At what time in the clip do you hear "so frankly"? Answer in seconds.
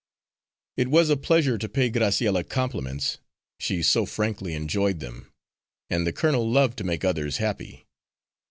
3.83-4.55